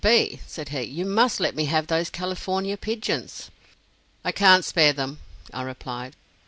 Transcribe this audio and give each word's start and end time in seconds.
B," 0.03 0.39
said 0.47 0.69
he, 0.69 0.81
"you 0.81 1.05
must 1.05 1.39
let 1.39 1.55
me 1.55 1.65
have 1.65 1.85
those 1.85 2.09
California 2.09 2.75
pigeons." 2.75 3.51
"I 4.25 4.31
can't 4.31 4.65
spare 4.65 4.93
them," 4.93 5.19
I 5.53 5.61
replied. 5.61 6.15